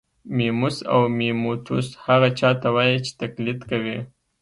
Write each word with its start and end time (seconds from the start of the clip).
میموس 0.35 0.77
او 0.93 1.01
میموتوس 1.17 1.87
هغه 2.05 2.29
چا 2.39 2.49
ته 2.61 2.67
وايي 2.75 2.97
چې 3.05 3.11
تقلید 3.21 3.59
کوي 3.69 3.97